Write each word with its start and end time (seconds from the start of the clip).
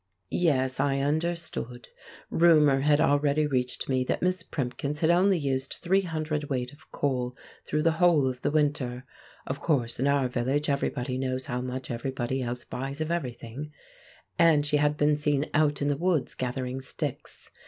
Yes, 0.31 0.79
I 0.79 0.97
understood. 0.97 1.89
Rumour 2.31 2.79
had 2.79 2.99
already 2.99 3.45
reached 3.45 3.87
me 3.87 4.03
that 4.05 4.23
Miss 4.23 4.41
Primkins 4.41 5.01
had 5.01 5.11
only 5.11 5.37
used 5.37 5.73
three 5.75 6.01
hundredweight 6.01 6.73
of 6.73 6.91
coal 6.91 7.35
through 7.67 7.83
the 7.83 7.91
whole 7.91 8.27
of 8.27 8.41
the 8.41 8.49
winter 8.49 9.05
(of 9.45 9.59
course, 9.59 9.99
in 9.99 10.07
our 10.07 10.27
village 10.27 10.69
everybody 10.71 11.19
knows 11.19 11.45
how 11.45 11.61
much 11.61 11.91
everybody 11.91 12.41
else 12.41 12.63
buys 12.65 12.99
of 12.99 13.11
everything), 13.11 13.73
and 14.39 14.65
she 14.65 14.77
had 14.77 14.97
been 14.97 15.15
seen 15.15 15.47
out 15.53 15.83
in 15.83 15.87
the 15.87 15.95
woods 15.97 16.33
gathering 16.33 16.81
sticks. 16.81 17.51